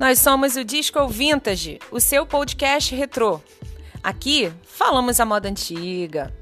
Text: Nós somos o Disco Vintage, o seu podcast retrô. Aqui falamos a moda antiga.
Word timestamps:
Nós 0.00 0.18
somos 0.18 0.56
o 0.56 0.64
Disco 0.64 1.06
Vintage, 1.06 1.78
o 1.90 2.00
seu 2.00 2.24
podcast 2.24 2.94
retrô. 2.94 3.38
Aqui 4.02 4.50
falamos 4.64 5.20
a 5.20 5.26
moda 5.26 5.46
antiga. 5.46 6.32